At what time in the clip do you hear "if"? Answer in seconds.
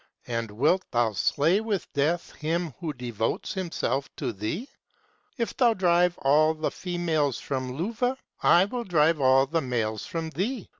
5.37-5.55